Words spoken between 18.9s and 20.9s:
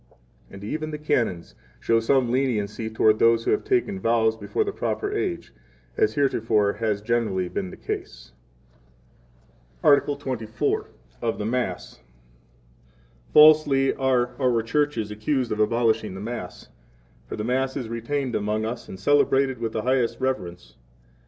celebrated with the highest reverence.